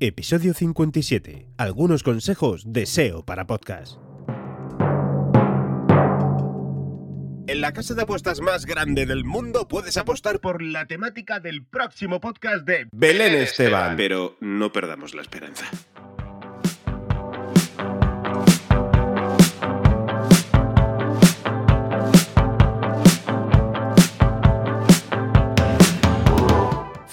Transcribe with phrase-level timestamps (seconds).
[0.00, 1.48] Episodio 57.
[1.56, 3.96] Algunos consejos de SEO para podcast.
[7.48, 11.64] En la casa de apuestas más grande del mundo puedes apostar por la temática del
[11.64, 13.96] próximo podcast de Belén Esteban.
[13.96, 15.64] Pero no perdamos la esperanza.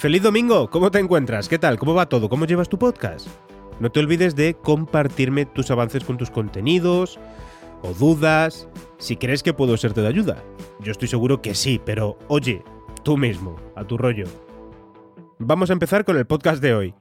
[0.04, 1.48] Feliz domingo, ¿cómo te encuentras?
[1.48, 1.78] ¿Qué tal?
[1.78, 2.28] ¿Cómo va todo?
[2.28, 3.26] ¿Cómo llevas tu podcast?
[3.80, 7.18] No te olvides de compartirme tus avances con tus contenidos
[7.80, 10.44] o dudas, si crees que puedo serte de ayuda.
[10.80, 12.62] Yo estoy seguro que sí, pero oye,
[13.02, 14.26] tú mismo, a tu rollo.
[15.38, 16.94] Vamos a empezar con el podcast de hoy.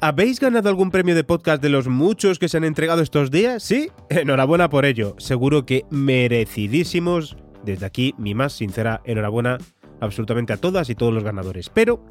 [0.00, 3.62] ¿Habéis ganado algún premio de podcast de los muchos que se han entregado estos días?
[3.64, 3.90] ¿Sí?
[4.08, 5.14] Enhorabuena por ello.
[5.18, 7.36] Seguro que merecidísimos.
[7.66, 9.58] Desde aquí, mi más sincera enhorabuena
[10.00, 11.68] absolutamente a todas y todos los ganadores.
[11.70, 12.04] Pero,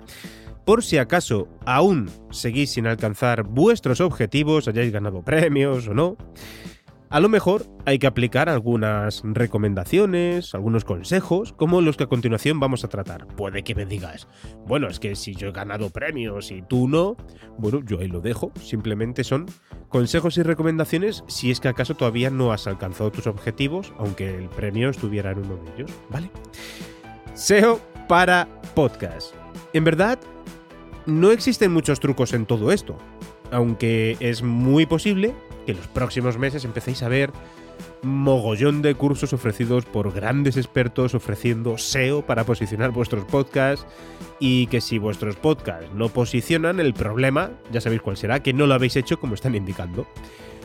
[0.66, 6.18] por si acaso aún seguís sin alcanzar vuestros objetivos, hayáis ganado premios o no,
[7.10, 12.60] a lo mejor hay que aplicar algunas recomendaciones, algunos consejos, como los que a continuación
[12.60, 13.28] vamos a tratar.
[13.28, 14.28] Puede que me digas,
[14.66, 17.16] bueno, es que si yo he ganado premios y tú no,
[17.58, 18.52] bueno, yo ahí lo dejo.
[18.60, 19.46] Simplemente son
[19.88, 24.50] consejos y recomendaciones si es que acaso todavía no has alcanzado tus objetivos, aunque el
[24.50, 26.30] premio estuviera en uno de ellos, ¿vale?
[27.36, 29.36] SEO para podcast.
[29.74, 30.18] En verdad,
[31.06, 32.98] no existen muchos trucos en todo esto,
[33.52, 37.34] aunque es muy posible que en los próximos meses empecéis a ver
[38.02, 43.86] mogollón de cursos ofrecidos por grandes expertos ofreciendo SEO para posicionar vuestros podcasts
[44.40, 48.66] y que si vuestros podcasts no posicionan, el problema, ya sabéis cuál será, que no
[48.66, 50.08] lo habéis hecho como están indicando.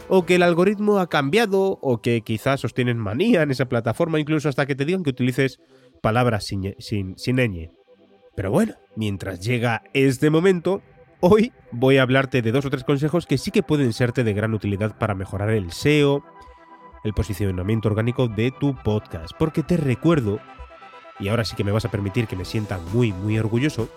[0.07, 4.21] O que el algoritmo ha cambiado o que quizás os tienen manía en esa plataforma,
[4.21, 5.59] incluso hasta que te digan que utilices
[6.01, 7.71] palabras sin, sin, ñ.
[8.35, 10.83] Pero bueno, mientras llega este momento,
[11.21, 14.33] hoy voy a hablarte de dos o tres consejos que sí que pueden serte de
[14.33, 16.25] gran utilidad para mejorar el SEO,
[17.05, 19.33] el posicionamiento orgánico de tu podcast.
[19.39, 20.41] Porque te recuerdo,
[21.19, 23.89] y ahora sí que me vas a permitir que me sienta muy, muy orgulloso,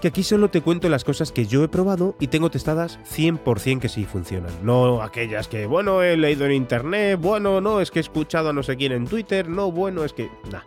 [0.00, 3.80] que aquí solo te cuento las cosas que yo he probado y tengo testadas 100%
[3.80, 4.52] que sí funcionan.
[4.62, 8.52] No aquellas que, bueno, he leído en internet, bueno, no, es que he escuchado a
[8.52, 10.30] no sé quién en Twitter, no, bueno, es que...
[10.50, 10.62] Nah.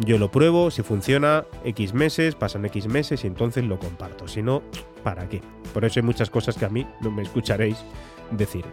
[0.00, 4.26] Yo lo pruebo, si funciona, X meses, pasan X meses y entonces lo comparto.
[4.26, 4.62] Si no,
[5.02, 5.40] ¿para qué?
[5.72, 7.78] Por eso hay muchas cosas que a mí no me escucharéis
[8.32, 8.64] decir.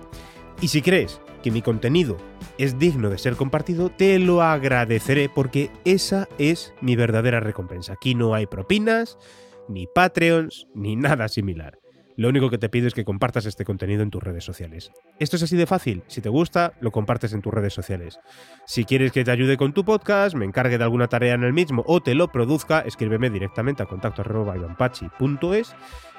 [0.62, 2.18] Y si crees que mi contenido
[2.58, 7.94] es digno de ser compartido, te lo agradeceré porque esa es mi verdadera recompensa.
[7.94, 9.18] Aquí no hay propinas,
[9.68, 11.81] ni Patreons, ni nada similar.
[12.18, 14.92] Lo único que te pido es que compartas este contenido en tus redes sociales.
[15.20, 16.04] Esto es así de fácil.
[16.08, 18.20] Si te gusta, lo compartes en tus redes sociales.
[18.66, 21.54] Si quieres que te ayude con tu podcast, me encargue de alguna tarea en el
[21.54, 24.24] mismo o te lo produzca, escríbeme directamente a contacto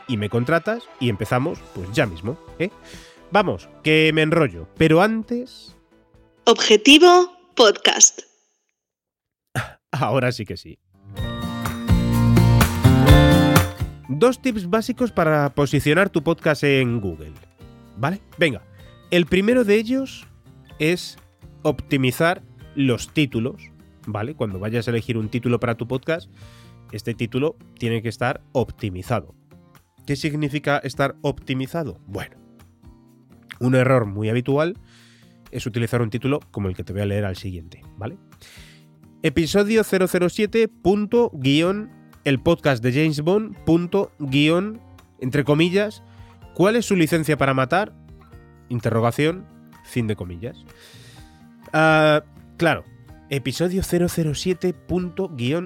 [0.09, 2.39] y me contratas y empezamos pues ya mismo.
[2.59, 2.71] ¿eh?
[3.31, 4.69] Vamos, que me enrollo.
[4.77, 5.77] Pero antes...
[6.45, 8.23] Objetivo Podcast.
[9.93, 10.79] Ahora sí que sí.
[14.19, 17.33] Dos tips básicos para posicionar tu podcast en Google.
[17.97, 18.21] ¿Vale?
[18.37, 18.63] Venga.
[19.11, 20.27] El primero de ellos
[20.79, 21.17] es
[21.63, 22.43] optimizar
[22.75, 23.71] los títulos.
[24.07, 24.35] ¿Vale?
[24.35, 26.31] Cuando vayas a elegir un título para tu podcast,
[26.93, 29.35] este título tiene que estar optimizado.
[30.07, 31.99] ¿Qué significa estar optimizado?
[32.07, 32.37] Bueno,
[33.61, 34.77] un error muy habitual
[35.53, 38.19] es utilizar un título como el que te voy a leer al siguiente, ¿vale?
[39.23, 40.69] Episodio 007.
[42.25, 43.57] El podcast de James Bond.
[44.19, 44.81] guion,
[45.21, 46.03] entre comillas,
[46.55, 47.93] ¿cuál es su licencia para matar?
[48.69, 49.47] Interrogación,
[49.85, 50.65] fin de comillas.
[51.73, 52.23] Ah,
[52.57, 52.85] claro,
[53.31, 54.75] episodio 007.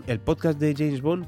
[0.06, 1.26] el podcast de James Bond.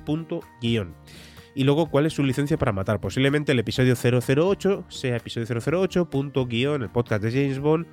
[1.54, 3.00] Y luego, ¿cuál es su licencia para matar?
[3.00, 7.86] Posiblemente el episodio 008 sea episodio 008, punto guion, el podcast de James Bond,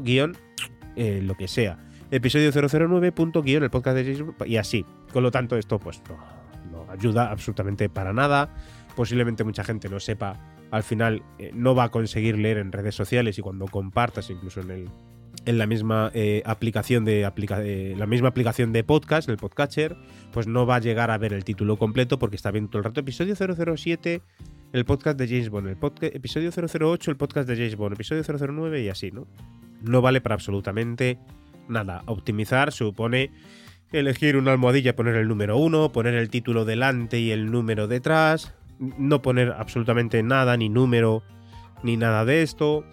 [0.00, 0.36] guion,
[0.96, 1.78] eh, lo que sea.
[2.10, 4.84] Episodio 009, punto guion, el podcast de James Bond, y así.
[5.10, 6.41] Con lo tanto, esto pues no,
[6.92, 8.54] ayuda absolutamente para nada.
[8.96, 10.38] Posiblemente mucha gente no sepa,
[10.70, 14.60] al final eh, no va a conseguir leer en redes sociales y cuando compartas, incluso
[14.60, 14.88] en el,
[15.46, 19.96] en la misma eh, aplicación de eh, la misma aplicación de podcast, el podcatcher,
[20.32, 22.84] pues no va a llegar a ver el título completo porque está viendo todo el
[22.84, 24.22] rato episodio 007,
[24.72, 25.76] el podcast de James Bond, el
[26.14, 29.26] episodio 008, el podcast de James Bond, episodio 009 y así, ¿no?
[29.82, 31.18] No vale para absolutamente
[31.68, 32.02] nada.
[32.06, 33.30] Optimizar supone
[33.92, 38.54] elegir una almohadilla, poner el número 1, poner el título delante y el número detrás,
[38.78, 41.22] no poner absolutamente nada, ni número,
[41.82, 42.84] ni nada de esto.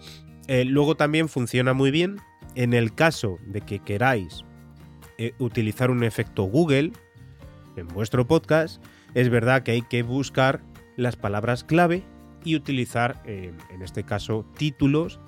[0.46, 2.18] Eh, luego también funciona muy bien
[2.54, 4.44] en el caso de que queráis
[5.18, 6.92] eh, utilizar un efecto Google
[7.76, 8.82] en vuestro podcast,
[9.14, 10.60] es verdad que hay que buscar
[10.96, 12.04] las palabras clave
[12.44, 15.20] y utilizar, eh, en este caso, títulos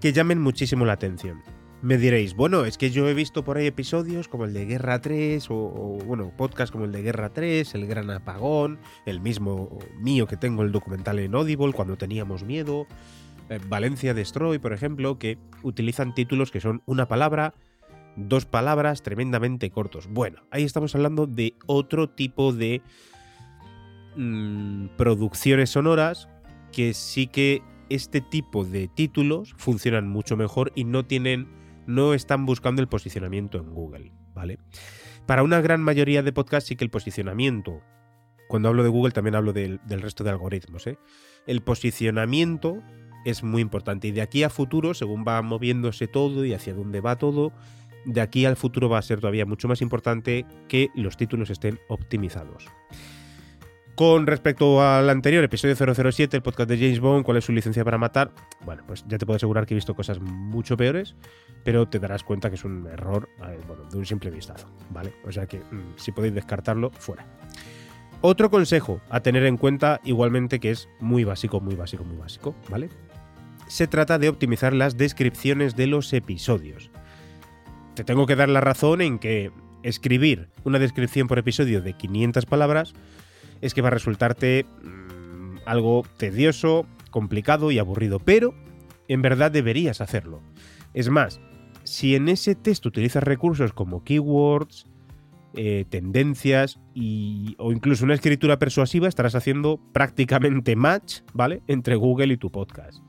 [0.00, 1.42] que llamen muchísimo la atención.
[1.82, 5.00] Me diréis, bueno, es que yo he visto por ahí episodios como el de Guerra
[5.00, 10.28] 3 o, bueno, podcast como el de Guerra 3, El Gran Apagón, el mismo mío
[10.28, 12.86] que tengo el documental en Audible cuando teníamos miedo,
[13.48, 17.52] eh, Valencia Destroy, por ejemplo, que utilizan títulos que son una palabra,
[18.14, 20.06] dos palabras tremendamente cortos.
[20.06, 22.80] Bueno, ahí estamos hablando de otro tipo de
[24.14, 26.28] mmm, producciones sonoras
[26.70, 32.46] que sí que este tipo de títulos funcionan mucho mejor y no tienen no están
[32.46, 34.58] buscando el posicionamiento en Google, ¿vale?
[35.26, 37.80] Para una gran mayoría de podcasts sí que el posicionamiento,
[38.48, 40.98] cuando hablo de Google también hablo del, del resto de algoritmos, ¿eh?
[41.46, 42.82] El posicionamiento
[43.24, 47.00] es muy importante y de aquí a futuro, según va moviéndose todo y hacia dónde
[47.00, 47.52] va todo,
[48.04, 51.78] de aquí al futuro va a ser todavía mucho más importante que los títulos estén
[51.88, 52.66] optimizados.
[53.94, 57.84] Con respecto al anterior episodio 007, el podcast de James Bond, ¿cuál es su licencia
[57.84, 58.30] para matar?
[58.64, 61.14] Bueno, pues ya te puedo asegurar que he visto cosas mucho peores,
[61.62, 65.12] pero te darás cuenta que es un error bueno, de un simple vistazo, ¿vale?
[65.26, 67.26] O sea que mmm, si podéis descartarlo, fuera.
[68.22, 72.54] Otro consejo a tener en cuenta igualmente que es muy básico, muy básico, muy básico,
[72.70, 72.88] ¿vale?
[73.66, 76.90] Se trata de optimizar las descripciones de los episodios.
[77.94, 79.52] Te tengo que dar la razón en que
[79.82, 82.94] escribir una descripción por episodio de 500 palabras
[83.62, 88.54] es que va a resultarte mmm, algo tedioso, complicado y aburrido, pero
[89.08, 90.40] en verdad deberías hacerlo.
[90.92, 91.40] Es más,
[91.84, 94.86] si en ese texto utilizas recursos como keywords,
[95.54, 101.62] eh, tendencias y, o incluso una escritura persuasiva, estarás haciendo prácticamente match, ¿vale?
[101.66, 103.02] Entre Google y tu podcast.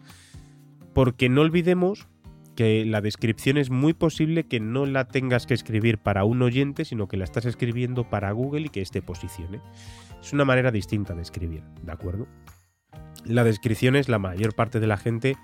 [0.94, 2.08] Porque no olvidemos
[2.56, 6.86] que la descripción es muy posible que no la tengas que escribir para un oyente,
[6.86, 9.62] sino que la estás escribiendo para Google y que éste posicione.
[10.22, 12.28] Es una manera distinta de escribir, ¿de acuerdo?
[13.26, 15.38] La descripción es la mayor parte de la gente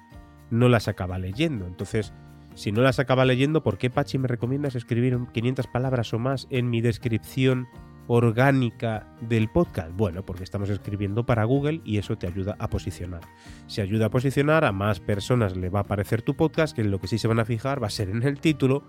[0.52, 1.66] no las acaba leyendo.
[1.66, 2.14] Entonces,
[2.56, 6.48] si no las acaba leyendo, ¿por qué Pachi me recomiendas escribir 500 palabras o más
[6.50, 7.68] en mi descripción
[8.12, 9.92] orgánica del podcast?
[9.96, 13.22] Bueno, porque estamos escribiendo para Google y eso te ayuda a posicionar.
[13.68, 16.90] Si ayuda a posicionar, a más personas le va a aparecer tu podcast, que en
[16.90, 18.84] lo que sí se van a fijar va a ser en el título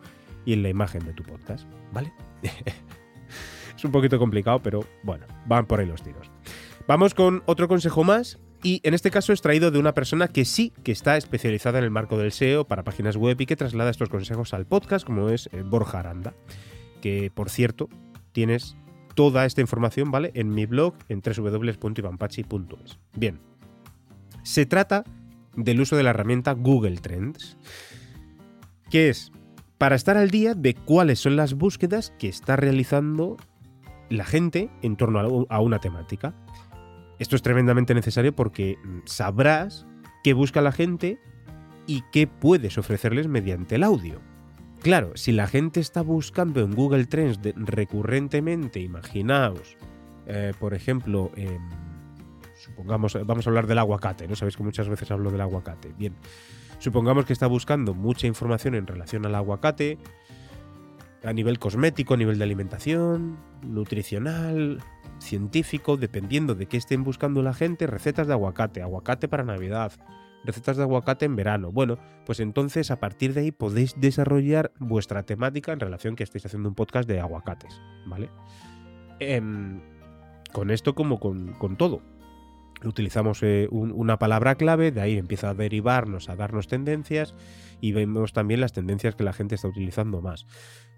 [0.47, 2.13] y en la imagen de tu podcast, ¿vale?
[3.77, 6.31] es un poquito complicado, pero bueno, van por ahí los tiros.
[6.89, 10.47] Vamos con otro consejo más, y en este caso es traído de una persona que
[10.47, 13.91] sí que está especializada en el marco del SEO para páginas web y que traslada
[13.91, 16.35] estos consejos al podcast, como es eh, Borja Aranda,
[17.01, 17.89] que por cierto
[18.33, 18.77] tienes
[19.15, 20.31] toda esta información, ¿vale?
[20.35, 22.99] En mi blog en www.ivanpachi.es.
[23.15, 23.41] Bien,
[24.43, 25.05] se trata
[25.57, 27.57] del uso de la herramienta Google Trends,
[28.91, 29.33] que es
[29.79, 33.37] para estar al día de cuáles son las búsquedas que está realizando
[34.11, 36.35] la gente en torno a una temática.
[37.19, 39.87] Esto es tremendamente necesario porque sabrás
[40.23, 41.19] qué busca la gente
[41.87, 44.21] y qué puedes ofrecerles mediante el audio.
[44.83, 49.77] Claro, si la gente está buscando en Google Trends recurrentemente, imaginaos,
[50.27, 51.59] eh, por ejemplo, eh,
[52.59, 54.37] supongamos, vamos a hablar del aguacate, ¿no?
[54.37, 55.93] Sabéis que muchas veces hablo del aguacate.
[55.99, 56.15] Bien,
[56.79, 59.99] supongamos que está buscando mucha información en relación al aguacate,
[61.25, 64.83] a nivel cosmético, a nivel de alimentación, nutricional,
[65.19, 69.93] científico, dependiendo de qué estén buscando la gente, recetas de aguacate, aguacate para Navidad,
[70.45, 71.73] recetas de aguacate en verano.
[71.73, 76.47] Bueno, pues entonces a partir de ahí podéis desarrollar vuestra temática en relación que estéis
[76.47, 78.31] haciendo un podcast de aguacates, ¿vale?
[79.21, 79.41] Eh,
[80.53, 82.03] con esto como con, con todo.
[82.85, 87.35] Utilizamos eh, un, una palabra clave, de ahí empieza a derivarnos, a darnos tendencias
[87.81, 90.47] y vemos también las tendencias que la gente está utilizando más.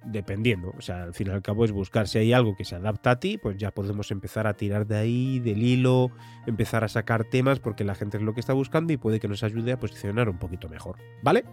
[0.04, 2.74] Dependiendo, o sea, al fin y al cabo es buscar si hay algo que se
[2.74, 6.10] adapta a ti, pues ya podemos empezar a tirar de ahí, del hilo,
[6.46, 9.28] empezar a sacar temas porque la gente es lo que está buscando y puede que
[9.28, 11.44] nos ayude a posicionar un poquito mejor, ¿vale?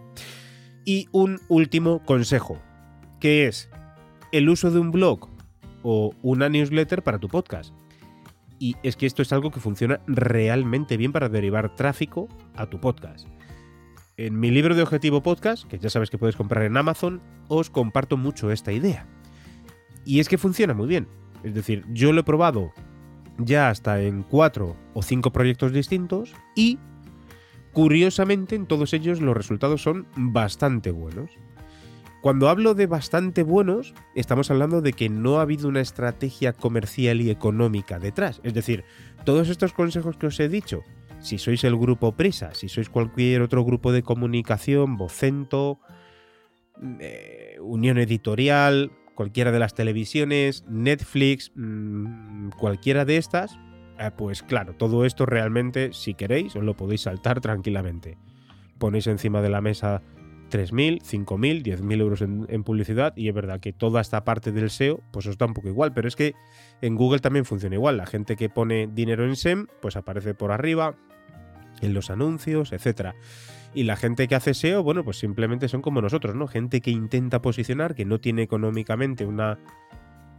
[0.84, 2.60] Y un último consejo,
[3.20, 3.70] que es
[4.32, 5.28] el uso de un blog
[5.82, 7.72] o una newsletter para tu podcast.
[8.60, 12.78] Y es que esto es algo que funciona realmente bien para derivar tráfico a tu
[12.78, 13.26] podcast.
[14.18, 17.70] En mi libro de Objetivo Podcast, que ya sabes que puedes comprar en Amazon, os
[17.70, 19.06] comparto mucho esta idea.
[20.04, 21.08] Y es que funciona muy bien.
[21.42, 22.74] Es decir, yo lo he probado
[23.38, 26.78] ya hasta en cuatro o cinco proyectos distintos y,
[27.72, 31.30] curiosamente, en todos ellos los resultados son bastante buenos.
[32.20, 37.20] Cuando hablo de bastante buenos, estamos hablando de que no ha habido una estrategia comercial
[37.22, 38.40] y económica detrás.
[38.44, 38.84] Es decir,
[39.24, 40.82] todos estos consejos que os he dicho,
[41.20, 45.80] si sois el grupo Prisa, si sois cualquier otro grupo de comunicación, Vocento,
[47.00, 53.58] eh, Unión Editorial, cualquiera de las televisiones, Netflix, mmm, cualquiera de estas,
[54.02, 58.16] Eh, pues claro, todo esto realmente, si queréis, os lo podéis saltar tranquilamente.
[58.78, 60.00] Ponéis encima de la mesa
[60.50, 64.70] 3.000, 5.000, 10.000 euros en, en, publicidad y es verdad que toda esta parte del
[64.70, 66.34] SEO pues os da un poco igual, pero es que
[66.82, 67.96] en Google también funciona igual.
[67.96, 70.96] La gente que pone dinero en SEM pues aparece por arriba,
[71.80, 73.14] en los anuncios, etcétera.
[73.72, 76.48] Y la gente que hace SEO, bueno, pues simplemente son como nosotros, ¿no?
[76.48, 79.58] Gente que intenta posicionar, que no tiene económicamente una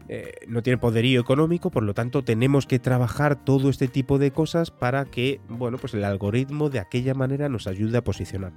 [0.07, 4.31] eh, no tiene poderío económico, por lo tanto tenemos que trabajar todo este tipo de
[4.31, 8.53] cosas para que, bueno, pues el algoritmo de aquella manera nos ayude a posicionar.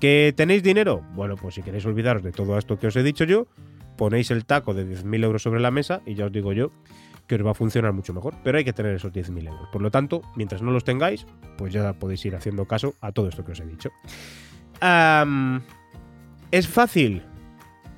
[0.00, 1.02] ¿Que tenéis dinero?
[1.14, 3.46] Bueno, pues si queréis olvidaros de todo esto que os he dicho yo,
[3.96, 6.70] ponéis el taco de 10.000 euros sobre la mesa y ya os digo yo
[7.26, 8.34] que os va a funcionar mucho mejor.
[8.44, 9.68] Pero hay que tener esos 10.000 euros.
[9.72, 11.26] Por lo tanto, mientras no los tengáis,
[11.58, 13.90] pues ya podéis ir haciendo caso a todo esto que os he dicho.
[16.50, 17.22] ¿Es fácil?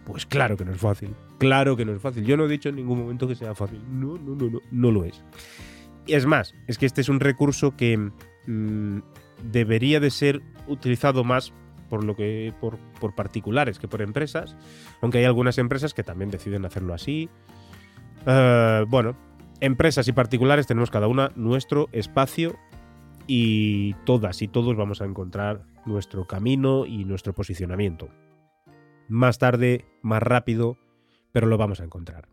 [0.04, 1.14] Pues claro que no es fácil.
[1.38, 2.24] Claro que no es fácil.
[2.24, 3.80] Yo no he dicho en ningún momento que sea fácil.
[3.88, 5.22] No, no, no, no, no lo es.
[6.06, 8.10] Y es más, es que este es un recurso que
[8.46, 8.98] mmm,
[9.42, 11.52] debería de ser utilizado más
[11.88, 14.56] por lo que por, por, particulares que por empresas,
[15.00, 17.28] aunque hay algunas empresas que también deciden hacerlo así.
[18.26, 19.16] Uh, bueno,
[19.60, 22.56] empresas y particulares tenemos cada una nuestro espacio
[23.26, 28.08] y todas y todos vamos a encontrar nuestro camino y nuestro posicionamiento.
[29.08, 30.78] Más tarde, más rápido,
[31.38, 32.26] pero lo vamos a encontrar.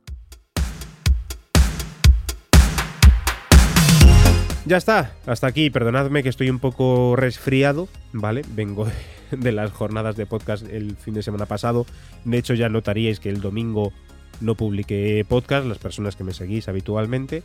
[4.65, 5.69] Ya está, hasta aquí.
[5.69, 8.41] Perdonadme que estoy un poco resfriado, ¿vale?
[8.55, 8.88] Vengo
[9.29, 11.85] de las jornadas de podcast el fin de semana pasado.
[12.24, 13.93] De hecho, ya notaríais que el domingo
[14.41, 17.43] no publiqué podcast, las personas que me seguís habitualmente.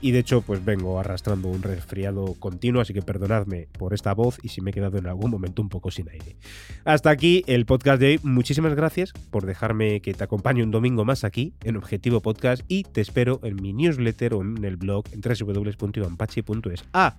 [0.00, 4.38] Y de hecho, pues vengo arrastrando un resfriado continuo, así que perdonadme por esta voz
[4.42, 6.36] y si me he quedado en algún momento un poco sin aire.
[6.84, 8.20] Hasta aquí el podcast de hoy.
[8.22, 12.84] Muchísimas gracias por dejarme que te acompañe un domingo más aquí en Objetivo Podcast y
[12.84, 16.84] te espero en mi newsletter o en el blog en www.ampache.es.
[16.92, 17.16] Ah,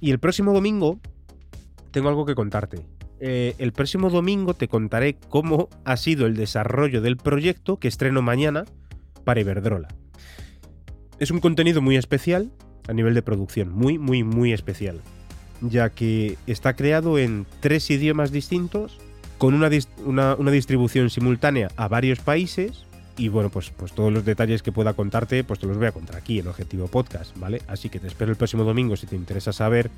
[0.00, 0.98] y el próximo domingo
[1.92, 2.84] tengo algo que contarte.
[3.20, 8.22] Eh, el próximo domingo te contaré cómo ha sido el desarrollo del proyecto que estreno
[8.22, 8.64] mañana
[9.24, 9.88] para Iberdrola.
[11.24, 12.50] Es un contenido muy especial
[12.86, 15.00] a nivel de producción, muy, muy, muy especial,
[15.62, 18.98] ya que está creado en tres idiomas distintos,
[19.38, 19.70] con una,
[20.50, 22.84] distribución simultánea a varios países,
[23.16, 25.92] y bueno, pues, pues todos los detalles que pueda contarte, pues te los voy a
[25.92, 27.62] contar aquí en Objetivo Podcast, ¿vale?
[27.68, 29.90] Así que te espero el próximo domingo si te interesa saber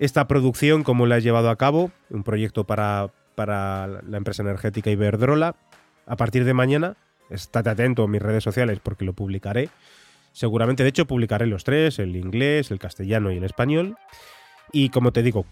[0.00, 4.90] esta producción, cómo la has llevado a cabo, un proyecto para, para la empresa energética
[4.90, 5.54] Iberdrola.
[6.06, 6.96] A partir de mañana
[7.32, 9.70] estate atento a mis redes sociales porque lo publicaré.
[10.32, 13.96] Seguramente, de hecho, publicaré los tres, el inglés, el castellano y el español.
[14.74, 15.44] Y como te digo,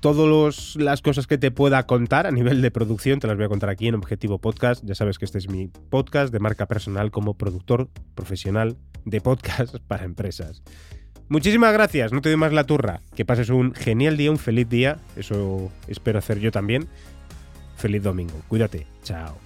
[0.00, 3.48] todas las cosas que te pueda contar a nivel de producción te las voy a
[3.48, 4.84] contar aquí en Objetivo Podcast.
[4.84, 8.76] Ya sabes que este es mi podcast de marca personal como productor profesional
[9.06, 10.62] de podcast para empresas.
[11.28, 13.00] Muchísimas gracias, no te doy más la turra.
[13.14, 14.98] Que pases un genial día, un feliz día.
[15.16, 16.86] Eso espero hacer yo también.
[17.76, 18.34] Feliz domingo.
[18.48, 18.86] Cuídate.
[19.02, 19.36] Chao.